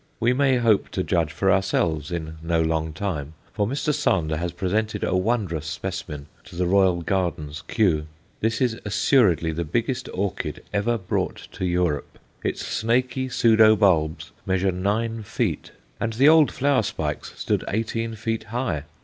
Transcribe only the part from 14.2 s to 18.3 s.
measure nine feet, and the old flower spikes stood eighteen